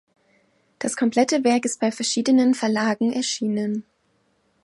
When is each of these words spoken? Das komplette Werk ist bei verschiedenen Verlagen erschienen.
Das 0.79 0.95
komplette 0.97 1.43
Werk 1.43 1.63
ist 1.63 1.79
bei 1.79 1.91
verschiedenen 1.91 2.55
Verlagen 2.55 3.13
erschienen. 3.13 3.85